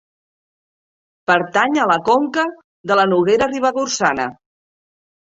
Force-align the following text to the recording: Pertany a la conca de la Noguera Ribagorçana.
Pertany 1.31 1.75
a 1.83 1.85
la 1.91 1.97
conca 2.07 2.45
de 2.91 2.97
la 3.01 3.03
Noguera 3.11 3.49
Ribagorçana. 3.51 4.25